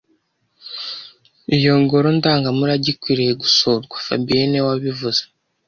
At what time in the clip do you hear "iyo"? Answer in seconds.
1.55-1.73